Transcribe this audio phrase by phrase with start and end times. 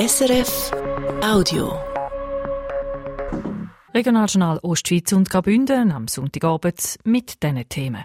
[0.00, 0.72] SRF
[1.22, 1.78] Audio.
[3.92, 8.04] Regionaljournal Ostschweiz und Graubünden am Sonntagabend mit diesen Themen.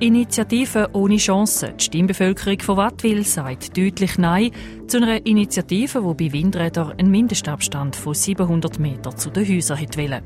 [0.00, 1.72] Initiative ohne Chance.
[1.78, 4.50] Die Stimmbevölkerung von Wattwil sagt deutlich Nein
[4.88, 10.22] zu einer Initiative, die bei Windrädern einen Mindestabstand von 700 Metern zu den Häusern wollte.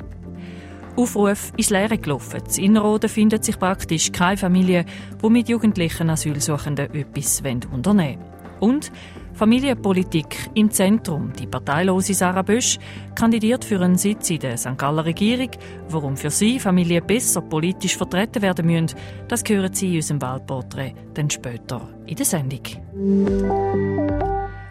[0.97, 2.43] Aufruf ins Leere gelaufen.
[2.57, 4.87] In Innerrhoden findet sich praktisch keine Familie,
[5.23, 7.43] die mit jugendlichen Asylsuchenden etwas
[7.73, 8.42] unternehmen will.
[8.63, 8.93] Und
[9.35, 11.33] Familienpolitik im Zentrum.
[11.33, 12.79] Die parteilose Sarah Bösch
[13.17, 14.79] kandidiert für einen Sitz in der St.
[14.79, 15.51] Galler Regierung.
[15.89, 20.95] Warum für sie Familien besser politisch vertreten werden müssen, das hören Sie in unserem Wahlporträt
[21.15, 22.63] dann später in der Sendung.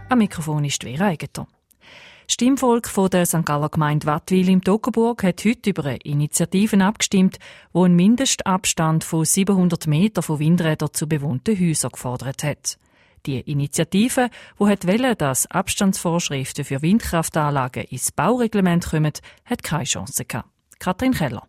[0.08, 1.48] Am Mikrofon ist Vera Eigentor.
[2.30, 3.46] Stimmvolk von der St.
[3.46, 7.40] Galler Gemeinde Wattwil im Toggenburg hat heute über Initiativen abgestimmt,
[7.74, 12.78] wo einen Mindestabstand von 700 Metern von Windrädern zu bewohnten Häusern gefordert hat.
[13.26, 19.14] Die Initiative, wo hat wollen, dass Abstandsvorschriften für Windkraftanlagen ins Baureglement kommen,
[19.46, 20.50] hat keine Chance gehabt.
[20.80, 21.48] Katrin Keller.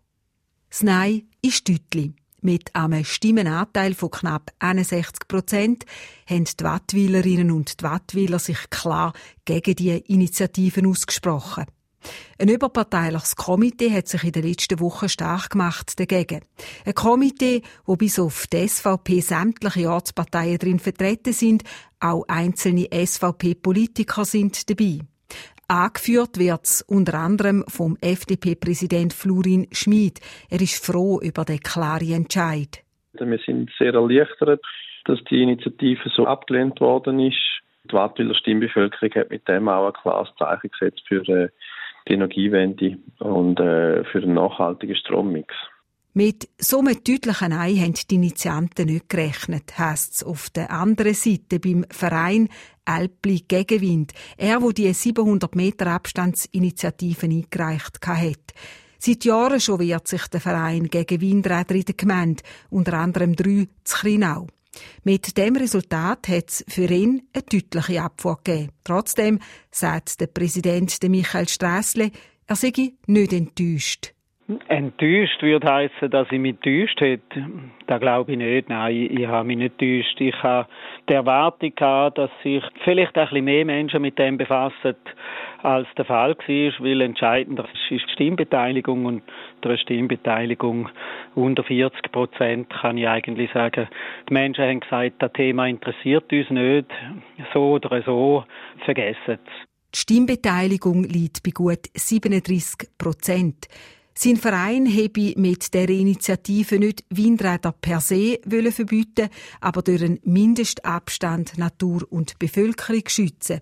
[0.69, 2.13] Das Nein ist deutlich.
[2.41, 5.85] Mit einem Stimmenanteil von knapp 61 Prozent
[6.29, 9.13] haben die Wattwilerinnen und die Wattwiler sich klar
[9.45, 11.65] gegen die Initiativen ausgesprochen.
[12.39, 16.41] Ein überparteiliches Komitee hat sich in den letzten Wochen stark gemacht dagegen.
[16.85, 21.63] Ein Komitee, wo bis auf die SVP sämtliche Ortsparteien drin vertreten sind,
[21.99, 24.99] auch einzelne SVP-Politiker sind dabei.
[25.67, 30.19] Angeführt wird es unter anderem vom FDP-Präsident Florin Schmid.
[30.49, 32.83] Er ist froh über den klaren Entscheid.
[33.13, 34.61] Wir sind sehr erleichtert,
[35.05, 37.37] dass die Initiative so abgelehnt worden ist.
[37.85, 41.49] Die Wattwiller Stimmbevölkerung hat mit dem auch ein klares Zeichen gesetzt für äh,
[42.07, 45.53] die Energiewende und äh, für einen nachhaltigen Strommix.
[46.15, 51.15] Mit so einem deutlichen Nein haben die Initianten nicht gerechnet, heisst es auf der anderen
[51.15, 52.49] Seite beim Verein
[52.85, 54.13] Alpli Gegenwind.
[54.37, 58.53] Er, wo die 700 Meter Abstandsinitiative eingereicht hat.
[58.99, 63.67] Seit Jahren schon wehrt sich der Verein gegen Windräder in der Gemeinde, unter anderem drei
[63.83, 64.47] zu Krinau.
[65.03, 68.71] Mit dem Resultat hat es für ihn eine deutliche Abfuhr gegeben.
[68.83, 69.39] Trotzdem
[69.71, 72.11] sagt der Präsident Michael Strassle,
[72.47, 72.71] er sei
[73.07, 74.13] nicht enttäuscht.
[74.67, 77.45] Enttäuscht würde heißen, dass ich mich enttäuscht hätte.
[77.87, 78.67] Das glaube ich nicht.
[78.67, 80.19] Nein, ich, ich habe mich nicht enttäuscht.
[80.19, 80.67] Ich habe
[81.07, 84.95] die Erwartung gehabt, dass sich vielleicht ein bisschen mehr Menschen mit dem befassen,
[85.61, 89.23] als der Fall war, weil entscheidend ist die Stimmbeteiligung und
[89.69, 90.89] der Stimmbeteiligung
[91.35, 93.87] unter 40 Prozent kann ich eigentlich sagen,
[94.29, 96.87] die Menschen haben gesagt, das Thema interessiert uns nicht,
[97.53, 98.43] so oder so,
[98.85, 99.39] vergessen es.
[99.93, 103.67] Die Stimmbeteiligung liegt bei gut 37 Prozent.
[104.15, 111.57] Sein Verein habe mit der Initiative nicht Windräder per se verbieten, aber durch einen Mindestabstand
[111.57, 113.61] Natur und Bevölkerung schützen.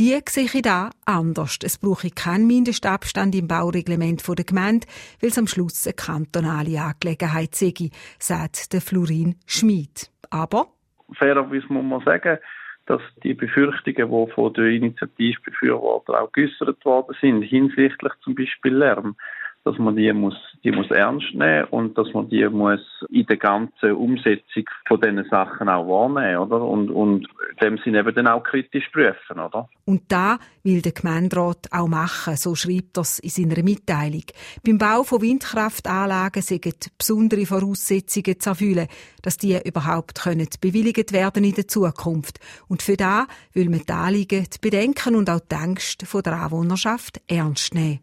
[0.00, 1.58] Die sehe ich da anders.
[1.62, 4.88] Es brauche keinen Mindestabstand im Baureglement der Gemeinde,
[5.20, 10.10] weil es am Schluss eine kantonale Angelegenheit sei, sagt der Florin Schmid.
[10.30, 10.66] Aber?
[11.12, 12.38] Fairerweise muss man sagen,
[12.86, 19.14] dass die Befürchtungen, die von den Initiativbefürwortern auch geäußert worden sind, hinsichtlich zum Beispiel Lärm,
[19.64, 23.38] dass man die muss, die muss ernst nehmen und dass man die muss in der
[23.38, 26.60] ganzen Umsetzung von diesen Sachen auch wahrnehmen, oder?
[26.60, 27.26] Und, und
[27.62, 29.68] dem Sinne eben dann auch kritisch prüfen, oder?
[29.86, 34.24] Und da will der Gemeinderat auch machen, so schreibt das in seiner Mitteilung.
[34.64, 38.88] Beim Bau von Windkraftanlagen sind besondere Voraussetzungen zu erfüllen,
[39.22, 42.38] dass die überhaupt können bewilligt werden in der Zukunft.
[42.68, 47.22] Und für da will man die Anliegen, die Bedenken und auch die Ängste der Anwohnerschaft
[47.28, 48.00] ernst nehmen.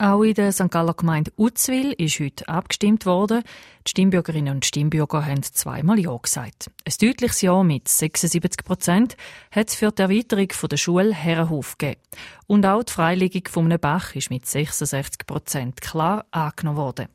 [0.00, 0.70] Auch in der St.
[0.70, 3.42] Galler Gemeinde Uzwil ist heute abgestimmt worden.
[3.84, 6.70] Die Stimmbürgerinnen und Stimmbürger haben zweimal Ja gesagt.
[6.84, 9.16] Ein deutliches Ja mit 76 Prozent
[9.50, 12.00] hat es für die Erweiterung der Schule Herrenhof gegeben.
[12.46, 17.08] Und auch die Freilegung von einem Bach ist mit 66 Prozent klar angenommen worden.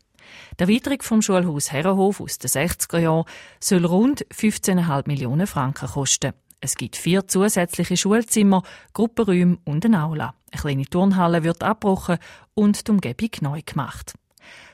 [0.59, 3.23] Die Erweiterung vom Schulhaus Herrenhof aus den 60er Jahren
[3.61, 6.33] soll rund 15,5 Millionen Franken kosten.
[6.59, 8.61] Es gibt vier zusätzliche Schulzimmer,
[8.91, 10.35] Gruppenräume und eine Aula.
[10.53, 12.19] Eine kleine Turnhalle wird abgebrochen
[12.53, 14.13] und die Umgebung neu gemacht.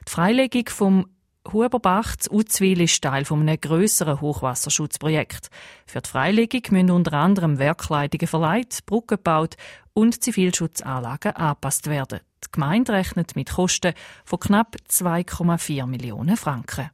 [0.07, 1.05] Die Freilegung vom
[1.51, 5.49] Huberbach zu Uzwil ist Teil eines grösseren Hochwasserschutzprojekt.
[5.85, 9.55] Für die Freilegung müssen unter anderem Werkleitungen verleiht, Brücken gebaut
[9.93, 12.19] und Zivilschutzanlagen angepasst werden.
[12.43, 13.93] Die Gemeinde rechnet mit Kosten
[14.25, 16.89] von knapp 2,4 Millionen Franken.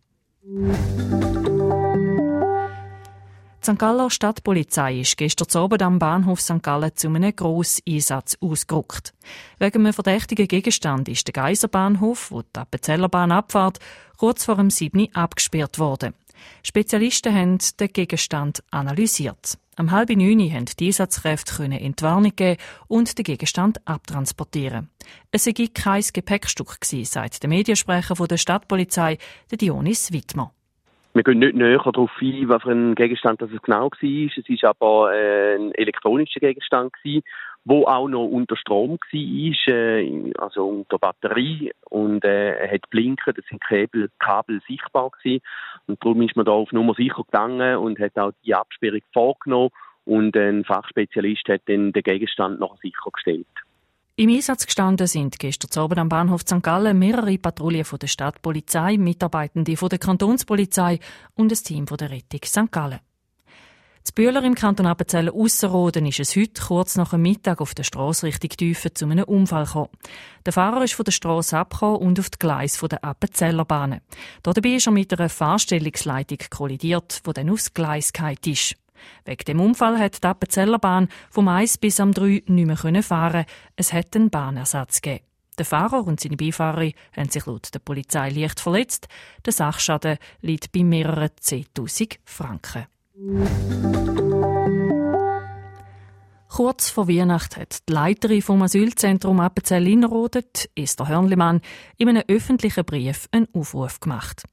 [3.66, 3.80] Die St.
[3.80, 6.62] Galler Stadtpolizei ist gestern Abend am Bahnhof St.
[6.62, 9.14] Gallen zu einem Grosseinsatz ausgerückt.
[9.58, 13.80] Wegen einem verdächtigen Gegenstand ist der Geiserbahnhof, wo die Appenzellerbahn abfahrt,
[14.18, 15.16] kurz vor dem 7.
[15.16, 16.14] abgesperrt worden.
[16.62, 19.58] Spezialisten haben den Gegenstand analysiert.
[19.78, 24.90] Am halb neun haben die Einsatzkräfte Entwarnung geben und den Gegenstand abtransportieren.
[25.32, 29.18] Es sei kein Gepäckstück sagt der Mediensprecher der Stadtpolizei,
[29.52, 30.54] Dionis Wittmer.
[31.16, 33.90] Wir gehen nicht näher darauf ein, was für ein Gegenstand das genau war.
[33.90, 37.24] Es war aber äh, ein elektronischer Gegenstand gewesen,
[37.64, 43.34] wo auch noch unter Strom war, äh, also unter Batterie und äh, er hat blinken,
[43.34, 45.42] das sind Kabel, Kabel sichtbar gewesen
[45.88, 49.70] und darum ist man da auf Nummer sicher gegangen und hat auch die Absperrung vorgenommen
[50.04, 53.48] und ein Fachspezialist hat dann den Gegenstand noch sichergestellt.
[54.18, 56.64] Im Einsatz gestanden sind gestern Abend am Bahnhof St.
[56.64, 61.00] Gallen mehrere Patrouillen von der Stadtpolizei, Mitarbeitende von der Kantonspolizei
[61.34, 62.72] und ein Team von der Rettung St.
[62.72, 63.02] Gallen.
[64.06, 67.84] Z Bühler im Kanton Appenzell Ausserrhoden ist es heute kurz nach dem Mittag auf der
[67.84, 69.90] Strasse Richtung Tiefe zu einem Unfall gekommen.
[70.46, 74.00] Der Fahrer ist von der Strasse abgekommen und auf die Gleis der Appenzeller Bahnen.
[74.44, 78.78] Dabei ist er mit einer Fahrstellungsleitung kollidiert, die dann aufs Gleis gefallen ist.
[79.26, 83.46] Wegen dem Unfall hat die Appenzeller Bahn vom 1 bis am 3 nicht mehr fahren
[83.76, 85.26] Es hat einen Bahnersatz gegeben.
[85.58, 89.08] Der Fahrer und seine Beifahrerin haben sich laut der Polizei leicht verletzt.
[89.46, 92.88] Der Sachschaden liegt bei mehreren 10.000 Franken.
[96.50, 100.46] Kurz vor Weihnachten hat die Leiterin vom Asylzentrum Appenzell Innerrhoden,
[100.76, 101.62] Esther Hörnlimann,
[101.98, 104.44] in einem öffentlichen Brief einen Aufruf gemacht.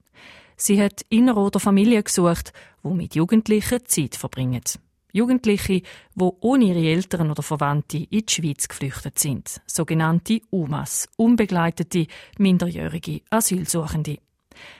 [0.65, 2.53] Sie hat Innerrhoder Familien gesucht,
[2.85, 4.61] die mit Jugendlichen Zeit verbringen.
[5.11, 5.81] Jugendliche,
[6.15, 9.59] die ohne ihre Eltern oder Verwandte in die Schweiz geflüchtet sind.
[9.67, 12.07] Sogenannte UMAS, unbegleitete,
[12.37, 14.19] minderjährige Asylsuchende.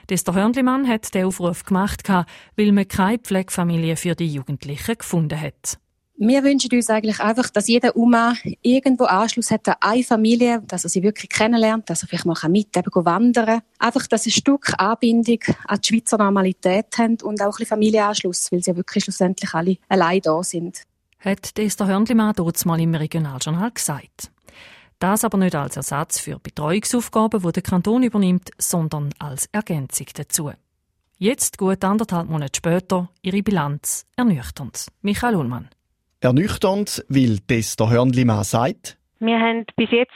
[0.08, 5.78] Dester Hörnlimann hat den Aufruf gemacht, weil man keine Pflegefamilie für die Jugendlichen gefunden hat.
[6.16, 10.84] Wir wünschen uns eigentlich einfach, dass jeder Oma irgendwo Anschluss hat an eine Familie, dass
[10.84, 14.34] er sie wirklich kennenlernt, dass er vielleicht mal mit eben wandern Einfach, dass sie ein
[14.34, 18.76] Stück Anbindung an die Schweizer Normalität haben und auch ein bisschen Familienanschluss, weil sie ja
[18.76, 20.84] wirklich schlussendlich alle allein da sind.
[21.18, 24.30] Hat Esther Hörnlimann dort mal im Regionaljournal gesagt.
[25.00, 30.52] Das aber nicht als Ersatz für Betreuungsaufgaben, die der Kanton übernimmt, sondern als Ergänzung dazu.
[31.18, 34.86] Jetzt, gut anderthalb Monate später, ihre Bilanz ernüchternd.
[35.02, 35.70] Michael Ullmann.
[36.24, 40.12] Ernüchternd, weil Tester Hörnli-Mann sagt, wir haben bis jetzt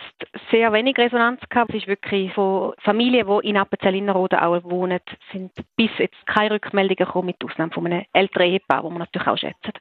[0.51, 1.71] sehr wenig Resonanz gehabt.
[1.71, 5.01] Es ist wirklich von Familien, die in Appenzell-Innerrhoden auch wohnen,
[5.33, 9.29] sind bis jetzt keine Rückmeldungen gekommen, mit Ausnahme von einem älteren Ehepaar, das wir natürlich
[9.29, 9.73] auch schätzen.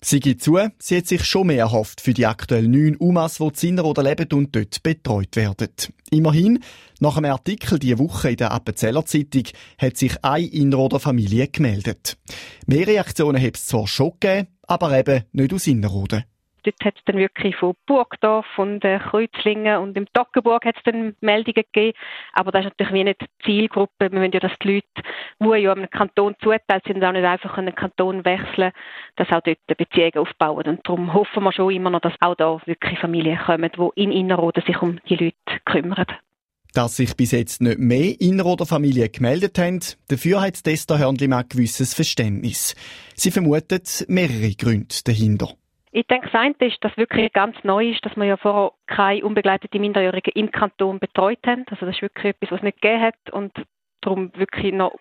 [0.00, 3.66] Sie gibt zu, sie hat sich schon mehr erhofft für die aktuell neun UMAs, die
[3.66, 5.70] in Innerrhoden leben und dort betreut werden.
[6.12, 6.60] Immerhin,
[7.00, 9.44] nach einem Artikel diese Woche in der Appenzeller Zeitung
[9.76, 12.16] hat sich eine Innerrhoder Familie gemeldet.
[12.66, 16.24] Mehr Reaktionen hat es zwar schon gegeben, aber eben nicht aus Innerrhoden.
[16.64, 21.14] Dort hat es dann wirklich von Burgdorf und äh, Kreuzlingen und im Toggenburg hat dann
[21.20, 21.96] Meldungen gegeben.
[22.32, 24.10] Aber das ist natürlich wie nicht die Zielgruppe.
[24.10, 25.08] Wir wollen ja, dass die Leute,
[25.40, 28.72] die ja einem Kanton zuteilt sind, auch nicht einfach einen Kanton wechseln,
[29.16, 30.66] dass auch dort Beziehungen aufbauen.
[30.66, 34.12] Und darum hoffen wir schon immer noch, dass auch da wirklich Familien kommen, die in
[34.12, 36.06] Innerrhoden sich um die Leute kümmern.
[36.74, 41.48] Dass sich bis jetzt nicht mehr Inneroder Familien gemeldet haben, dafür hat Testa Hörnli ein
[41.48, 42.76] gewisses Verständnis.
[43.14, 45.48] Sie vermutet mehrere Gründe dahinter.
[45.90, 49.24] Ich denke, das eine ist, dass wirklich ganz neu ist, dass wir ja vorher keine
[49.24, 51.64] unbegleitete Minderjährige im Kanton betreut haben.
[51.70, 53.52] Also das ist wirklich etwas, was es nicht gegeben hat und
[54.02, 54.94] darum wirklich noch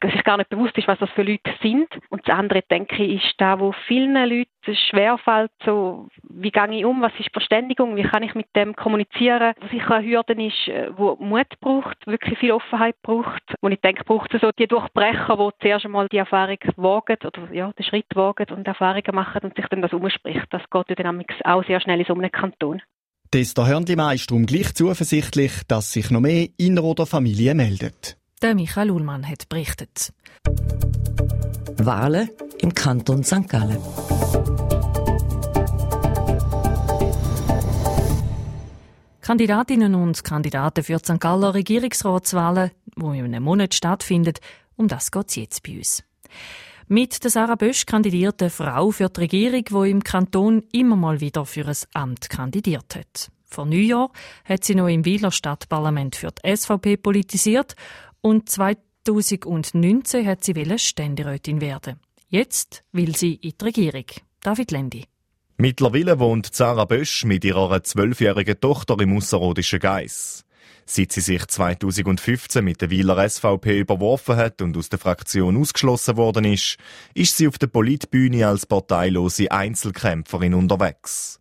[0.00, 1.88] dass sich gar nicht bewusst ist, was das für Leute sind.
[2.10, 6.84] Und das andere, denke ich, ist da, wo vielen Leuten schwerfällt, so, wie gehe ich
[6.84, 9.54] um, was ist Verständigung, wie kann ich mit dem kommunizieren.
[9.60, 13.42] Was sicher eine Hürde ist, äh, wo Mut braucht, wirklich viel Offenheit braucht.
[13.60, 17.52] Und ich denke, braucht es so die Durchbrecher, die zuerst einmal die Erfahrung wagen oder
[17.52, 20.46] ja, den Schritt wagen und Erfahrungen machen und sich dann das umspricht.
[20.50, 22.82] Das geht ja dann auch sehr schnell in so einem Kanton.
[23.30, 28.17] Testa Hörnli ist darum gleich zuversichtlich, dass sich noch mehr Inner- Familien meldet.
[28.40, 30.12] Der Michael Ullmann hat berichtet.
[31.78, 33.48] Wahlen im Kanton St.
[33.48, 33.78] Gallen.
[39.22, 41.18] Kandidatinnen und Kandidaten für die St.
[41.18, 44.34] Galler Regierungsratswahlen, die in einem Monat stattfinden,
[44.76, 46.04] um das geht es jetzt bei uns.
[46.86, 51.20] Mit der Sarah Bösch kandidiert eine Frau für die Regierung, die im Kanton immer mal
[51.20, 53.32] wieder für ein Amt kandidiert hat.
[53.50, 54.10] Vor Neujahr
[54.44, 57.74] hat sie noch im Wieler Stadtparlament für die SVP politisiert
[58.20, 62.00] und 2019 hat sie Ständerätin werden.
[62.28, 64.04] Jetzt will sie in die Regierung.
[64.42, 65.04] David Lendi.
[65.56, 70.44] Mittlerweile wohnt Sarah Bösch mit ihrer zwölfjährigen Tochter im ausserrhodischen Geiss.
[70.86, 76.16] Seit sie sich 2015 mit der Wieler SVP überworfen hat und aus der Fraktion ausgeschlossen
[76.16, 76.76] worden ist,
[77.12, 81.40] ist sie auf der Politbühne als parteilose Einzelkämpferin unterwegs.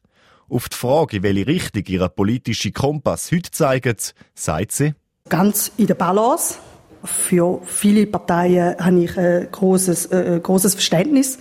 [0.50, 4.96] Auf die Frage, welche Richtung ihr politischer Kompass heute zeigt, sagt sie,
[5.30, 6.56] ganz in der Balance.
[7.04, 11.38] Für viele Parteien habe ich ein großes, äh, großes Verständnis.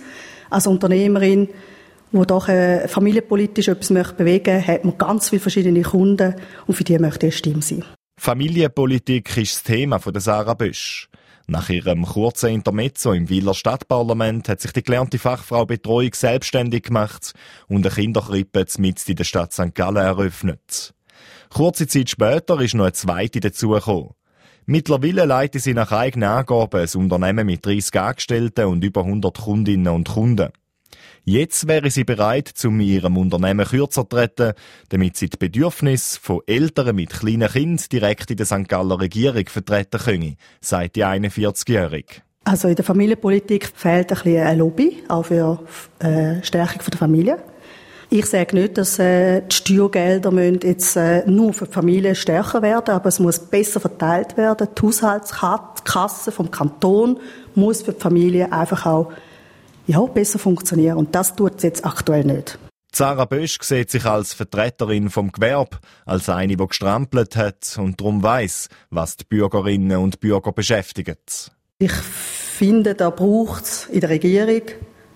[0.49, 1.49] als Unternehmerin,
[2.11, 6.35] wo doch äh, familienpolitisch etwas möchte bewegen möchte, hat man ganz viele verschiedene Kunden
[6.65, 7.83] und für die möchte ich eine Stimme sein.
[8.19, 11.09] Familienpolitik ist das Thema von Sarah Bösch.
[11.49, 17.33] Nach ihrem kurzen Intermezzo im Wieler Stadtparlament hat sich die gelernte Fachfrau Betreuung selbstständig gemacht
[17.67, 19.73] und eine Kinderkrippe mitten in der Stadt St.
[19.73, 20.93] Gallen eröffnet.
[21.49, 24.16] Kurze Zeit später ist noch eine zweite dazugekommen.
[24.69, 29.87] Mittlerweile leitet sie nach eigenen Angaben ein Unternehmen mit 30 Angestellten und über 100 Kundinnen
[29.87, 30.49] und Kunden.
[31.23, 34.51] Jetzt wäre sie bereit, um ihrem Unternehmen kürzer zu treten,
[34.89, 38.67] damit sie die Bedürfnisse von Eltern mit kleinen Kindern direkt in der St.
[38.67, 42.15] Galler Regierung vertreten können, sagt die 41-Jährige.
[42.43, 45.63] Also in der Familienpolitik fehlt ein bisschen eine Lobby, auch für
[45.99, 47.39] äh, Stärkung der Familie.
[48.09, 52.61] Ich sage nicht, dass äh, die Steuergelder müssen jetzt äh, nur für die Familie stärker
[52.61, 54.69] werden, aber es muss besser verteilt werden.
[54.77, 57.19] Die Haushaltskasse vom Kanton
[57.53, 59.11] muss für die Familie einfach auch
[59.87, 60.97] ja, besser funktionieren.
[60.97, 62.57] Und das tut es jetzt aktuell nicht.
[62.93, 68.23] Sarah Bösch sieht sich als Vertreterin vom Gewerbe, als eine, die gestrampelt hat und darum
[68.23, 71.51] weiss, was die Bürgerinnen und Bürger beschäftigt.
[71.77, 74.61] Ich finde, da braucht es in der Regierung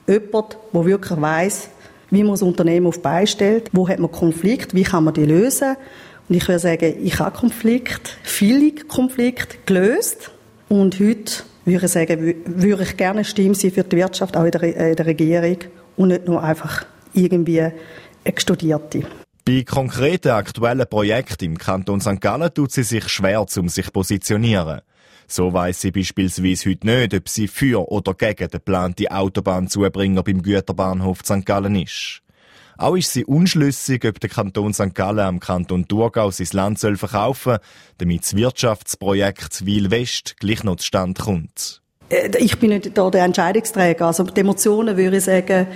[0.07, 1.69] jemanden, der wirklich weiss,
[2.11, 5.75] wie man das Unternehmen auf stellt, wo hat man Konflikt, wie kann man die lösen.
[6.29, 10.31] Und ich würde sagen, ich habe Konflikt, viele Konflikte gelöst.
[10.69, 14.51] Und heute würde ich sagen, würde ich gerne Stimme sein für die Wirtschaft, auch in
[14.51, 15.57] der, in der Regierung
[15.97, 17.73] und nicht nur einfach irgendwie eine
[18.37, 19.03] Studierte.
[19.43, 22.21] Bei konkreten aktuellen Projekten im Kanton St.
[22.21, 24.81] Gallen tut sie sich schwer, um sich zu positionieren.
[25.31, 30.41] So weiss sie beispielsweise heute nicht, ob sie für oder gegen den geplanten Autobahnzubringer beim
[30.41, 31.45] Güterbahnhof St.
[31.45, 32.21] Gallen ist.
[32.77, 34.93] Auch ist sie unschlüssig, ob der Kanton St.
[34.93, 37.59] Gallen am Kanton Thurgau sein Land soll verkaufen
[37.97, 41.81] damit das Wirtschaftsprojekt Wil West gleich noch zustande kommt.
[42.09, 44.07] Äh, ich bin nicht da der Entscheidungsträger.
[44.07, 45.67] Also die Emotionen würde ich sagen,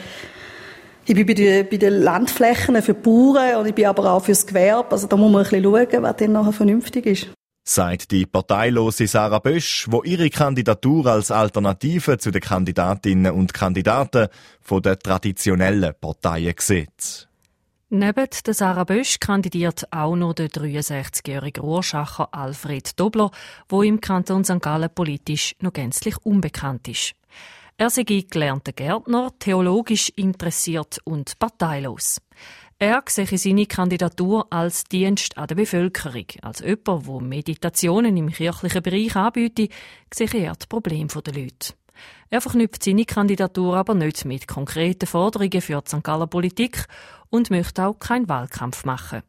[1.06, 4.26] ich bin bei den, bei den Landflächen für die Bauern und ich bin aber auch
[4.26, 4.92] fürs Gewerbe.
[4.92, 7.35] Also da muss man ein bisschen schauen, was dann nachher vernünftig ist
[7.68, 14.28] sagt die parteilose Sarah Bösch, wo ihre Kandidatur als Alternative zu den Kandidatinnen und Kandidaten
[14.62, 17.28] von der traditionellen Parteien sieht.
[17.90, 23.32] Neben der Sarah Bösch kandidiert auch noch der 63-jährige Ruhrschacher Alfred Dobler,
[23.68, 24.62] wo im Kanton St.
[24.62, 27.14] Gallen politisch noch gänzlich unbekannt ist.
[27.78, 32.22] Er sei gelernter Gärtner, theologisch interessiert und parteilos.
[32.78, 36.26] Er sehe seine Kandidatur als Dienst an der Bevölkerung.
[36.42, 39.72] Als jemand, der Meditationen im kirchlichen Bereich anbietet,
[40.14, 41.74] sehe er die Probleme der Leute.
[42.30, 46.04] Er verknüpft seine Kandidatur aber nicht mit konkreten Forderungen für die St.
[46.04, 46.86] Galler Politik
[47.30, 49.24] und möchte auch keinen Wahlkampf machen.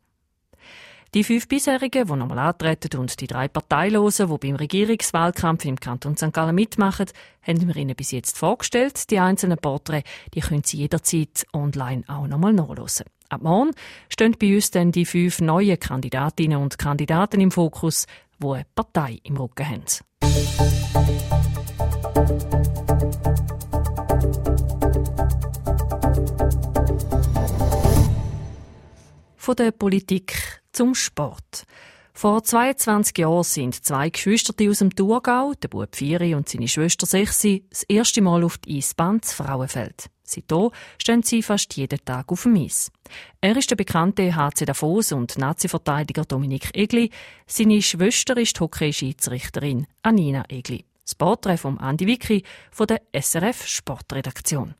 [1.14, 6.16] Die fünf bisherigen, die nochmal antreten und die drei Parteilosen, die beim Regierungswahlkampf im Kanton
[6.16, 6.32] St.
[6.32, 7.06] Gallen mitmachen,
[7.42, 9.08] haben wir Ihnen bis jetzt vorgestellt.
[9.10, 13.06] Die einzelnen Porträts, die können Sie jederzeit online auch nochmal nachlesen.
[13.28, 13.72] Ab morgen
[14.08, 18.06] stehen bei uns dann die fünf neuen Kandidatinnen und Kandidaten im Fokus,
[18.40, 19.84] die eine Partei im Rücken haben.
[29.36, 31.64] Von der Politik zum Sport.
[32.12, 37.06] Vor 22 Jahren sind zwei Geschwister aus dem Thurgau, der Bub Vieri und seine Schwester
[37.06, 40.08] Sechsi, das erste Mal auf die Eisbahn zu Frauenfeld.
[40.26, 42.90] Seitdem stehen sie fast jeden Tag auf dem Eis.
[43.40, 47.10] Er ist der bekannte HC Davos und Nazi-Verteidiger Dominik Egli.
[47.46, 50.84] Seine Schwester ist die Hockey-Schiedsrichterin Anina Egli.
[51.04, 52.42] Das Porträt von Andi Wicki
[52.72, 54.74] von der SRF Sportredaktion.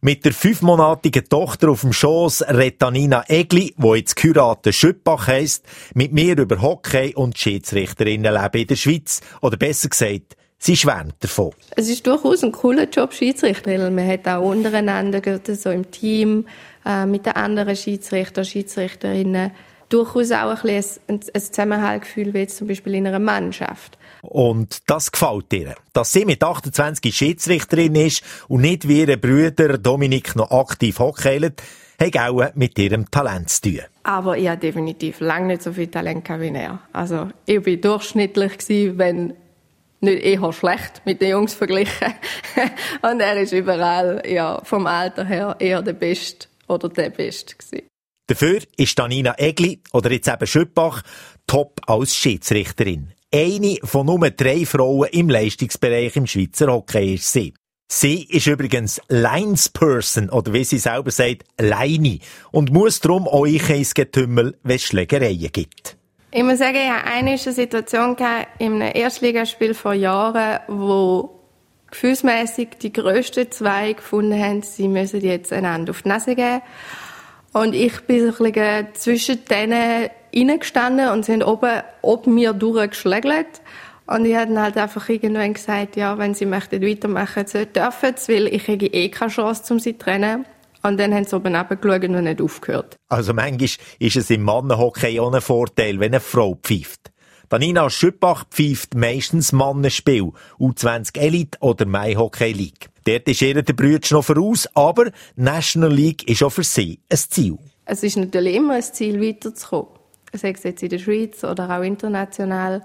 [0.00, 5.64] Mit der fünfmonatigen Tochter auf dem Schoss redet Anina Egli, wo jetzt geheiratet Schüppach heisst,
[5.94, 9.22] mit mir über Hockey und Schiedsrichterinnenleben in der Schweiz.
[9.40, 11.52] Oder besser gesagt, sie schwärmt davon.
[11.76, 13.90] Es ist durchaus ein cooler Job, Schiedsrichter.
[13.90, 15.20] Man hat auch untereinander,
[15.54, 16.46] so im Team,
[16.84, 19.50] äh, mit den anderen Schiedsrichter, Schiedsrichterinnen,
[19.88, 23.98] durchaus auch ein, ein, ein Zusammenhaltgefühl, wie jetzt zum Beispiel in einer Mannschaft.
[24.22, 25.74] Und das gefällt ihr.
[25.92, 31.62] Dass sie mit 28 Schiedsrichterin ist und nicht wie ihre Brüder Dominik noch aktiv hockeylet,
[32.00, 33.80] hat auch mit ihrem Talent zu tun.
[34.02, 36.80] Aber ich habe definitiv lange nicht so viel Talent wie er.
[36.92, 39.34] Also, ich war durchschnittlich, gewesen, wenn
[40.04, 42.14] nicht eher schlecht mit den Jungs verglichen.
[43.02, 47.88] und er ist überall, ja, vom Alter her eher der Beste oder der Beste gewesen.
[48.26, 51.02] Dafür ist Danina Egli, oder jetzt eben Schüppach,
[51.46, 53.12] top als Schiedsrichterin.
[53.34, 57.52] Eine von nur drei Frauen im Leistungsbereich im Schweizer Hockey ist sie.
[57.90, 62.18] Sie ist übrigens Linesperson, oder wie sie selber sagt, Leine,
[62.50, 65.98] und muss darum euch ins Getümmel, wenn es Schlägereien gibt.
[66.36, 68.16] Ich muss sagen, ich hatte eine Situation
[68.58, 71.30] in einem Erstligaspiel vor Jahren, wo
[71.92, 76.60] gefühlsmäßig die grössten zwei gefunden haben, sie müssen jetzt einander auf die Nase geben.
[77.52, 83.62] Und ich bin so ein bisschen zwischen denen reingestanden und sind oben ob mir durchgeschlägelt.
[84.08, 88.14] Und ich habe dann halt einfach irgendwann gesagt, ja, wenn sie möchten weitermachen, so dürfen
[88.16, 90.46] sie, weil ich eh keine Chance, um sie zu trennen.
[90.84, 92.96] Und dann haben sie oben geschaut und nicht aufgehört.
[93.08, 97.10] Also manchmal ist es im Mannenhockey auch ein Vorteil, wenn eine Frau pfeift.
[97.48, 102.90] Danina Schüppach pfeift meistens Mannenspiel, U20 Elite oder Mai Hockey League.
[103.04, 107.16] Dort ist ihr der Brütsch noch voraus, aber National League ist auch für sie ein
[107.16, 107.56] Ziel.
[107.86, 109.88] Es ist natürlich immer ein Ziel, weiterzukommen.
[110.34, 112.84] Sei es jetzt in der Schweiz oder auch international.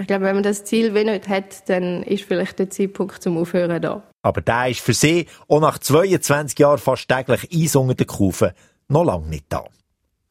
[0.00, 3.36] Ich glaube, wenn man das Ziel wie nicht hat, dann ist vielleicht der Zeitpunkt zum
[3.36, 4.02] Aufhören da.
[4.22, 8.52] Aber der ist für sie auch nach 22 Jahren fast täglich Eis unter den Kufen
[8.88, 9.64] noch lange nicht da.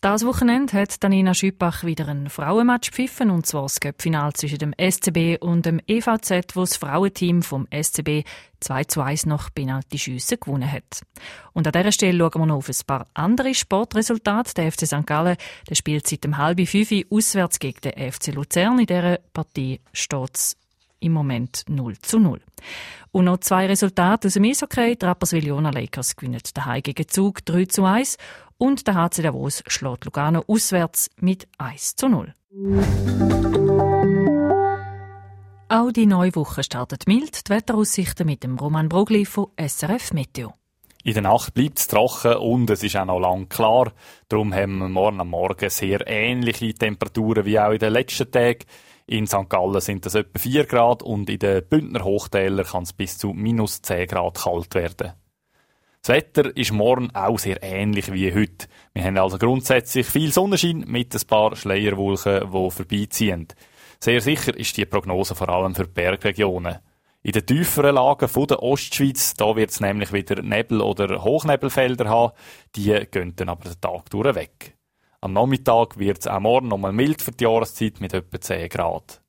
[0.02, 4.74] Das Wochenende hat Danina Schüppach wieder ein Frauenmatch pfiffen, und zwar das Göppfinal zwischen dem
[4.80, 8.24] SCB und dem EVZ, wo das Frauenteam vom SCB
[8.62, 11.02] 2 zu 1 nach Penalty-Schüsse gewonnen hat.
[11.52, 14.54] Und an dieser Stelle schauen wir noch auf ein paar andere Sportresultate.
[14.54, 15.06] Der FC St.
[15.06, 15.36] Gallen
[15.70, 18.80] der spielt seit dem halben fünf auswärts gegen den FC Luzern.
[18.80, 20.59] In dieser Partie steht es
[21.00, 22.42] im Moment 0 zu 0.
[23.12, 24.96] Und noch zwei Resultate aus dem Eishockey.
[24.96, 28.18] Die Rapperswil-Jona Lakers gewinnen daheim gegen Zug 3 zu 1
[28.58, 32.34] und der HC Davos schlägt Lugano auswärts mit 1 zu 0.
[35.70, 37.48] Auch die neue Woche startet mild.
[37.48, 40.54] Die Wetteraussichten mit dem Roman Brogli von SRF Meteo.
[41.04, 43.94] In der Nacht bleibt es trocken und es ist auch noch lang klar.
[44.28, 48.66] Darum haben wir morgen am Morgen sehr ähnliche Temperaturen wie auch in den letzten Tagen.
[49.10, 49.50] In St.
[49.50, 53.34] Gallen sind es etwa 4 Grad und in den Bündner Hochtälern kann es bis zu
[53.34, 55.14] minus 10 Grad kalt werden.
[56.04, 58.68] Das Wetter ist morgen auch sehr ähnlich wie heute.
[58.94, 63.48] Wir haben also grundsätzlich viel Sonnenschein mit ein paar Schleierwolken, die vorbeiziehen.
[64.00, 66.78] Sehr sicher ist die Prognose vor allem für Bergregionen.
[67.24, 72.34] In den tieferen Lagen der Ostschweiz, da wird es nämlich wieder Nebel- oder Hochnebelfelder haben,
[72.76, 74.78] die gehen dann aber den Tag durch weg.
[75.22, 79.22] Am Nachmittag wird es auch morgen nochmal mild für die Jahreszeit mit etwa 10 Grad.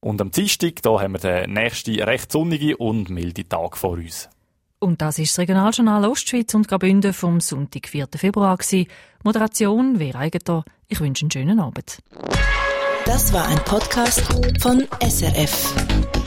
[0.00, 4.30] Und am Dienstag, da haben wir den nächsten recht sonnigen und milden Tag vor uns.
[4.78, 8.08] Und das ist das Regionaljournal Ostschweiz und Graubünden vom Sonntag, 4.
[8.16, 8.56] Februar.
[8.56, 8.88] Gewesen.
[9.22, 10.64] Moderation Vera Eigentor.
[10.88, 11.98] Ich wünsche einen schönen Abend.
[13.04, 14.22] Das war ein Podcast
[14.60, 16.21] von SRF.